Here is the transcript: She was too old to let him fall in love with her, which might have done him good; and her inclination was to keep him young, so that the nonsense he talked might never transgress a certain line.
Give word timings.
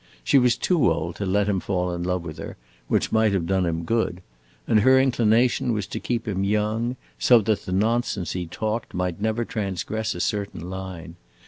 She 0.23 0.39
was 0.39 0.57
too 0.57 0.91
old 0.91 1.15
to 1.17 1.27
let 1.27 1.47
him 1.47 1.59
fall 1.59 1.91
in 1.93 2.01
love 2.01 2.23
with 2.25 2.39
her, 2.39 2.57
which 2.87 3.11
might 3.11 3.33
have 3.33 3.45
done 3.45 3.67
him 3.67 3.83
good; 3.83 4.21
and 4.67 4.79
her 4.79 4.99
inclination 4.99 5.73
was 5.73 5.85
to 5.85 5.99
keep 5.99 6.27
him 6.27 6.43
young, 6.43 6.95
so 7.19 7.39
that 7.41 7.67
the 7.67 7.71
nonsense 7.71 8.31
he 8.31 8.47
talked 8.47 8.95
might 8.95 9.21
never 9.21 9.45
transgress 9.45 10.15
a 10.15 10.19
certain 10.19 10.71
line. 10.71 11.17